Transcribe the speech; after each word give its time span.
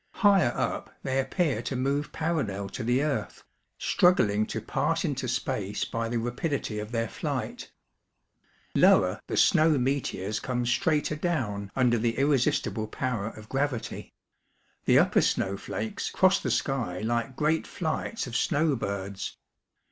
Higher 0.13 0.51
up 0.57 0.97
they 1.03 1.19
appear 1.19 1.61
to 1.61 1.75
move 1.75 2.11
parallel 2.11 2.69
to 2.69 2.83
the 2.83 3.03
earth, 3.03 3.43
struggling 3.77 4.47
to 4.47 4.59
pass 4.59 5.05
into 5.05 5.27
space 5.27 5.85
by 5.85 6.09
the 6.09 6.17
rapidity 6.17 6.79
of 6.79 6.91
their 6.91 7.07
flight; 7.07 7.69
lower 8.73 9.19
the 9.27 9.37
snow 9.37 9.77
meteors 9.77 10.39
come 10.39 10.65
straighter 10.65 11.15
down 11.15 11.69
under 11.75 11.99
the 11.99 12.17
irresistible 12.17 12.87
power 12.87 13.27
of 13.27 13.47
gravity. 13.47 14.11
The 14.85 14.97
upper 14.97 15.21
snow 15.21 15.55
flakes 15.55 16.09
cross 16.09 16.39
the 16.39 16.49
sky 16.49 17.01
like 17.01 17.35
great 17.35 17.67
flights 17.67 18.25
of 18.25 18.35
snow 18.35 18.75
birds. 18.75 19.37